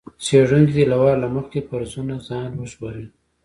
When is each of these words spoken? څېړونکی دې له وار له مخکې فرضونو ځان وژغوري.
څېړونکی 0.23 0.73
دې 0.75 0.83
له 0.91 0.95
وار 1.01 1.15
له 1.23 1.27
مخکې 1.35 1.65
فرضونو 1.69 2.15
ځان 2.27 2.49
وژغوري. 2.55 3.05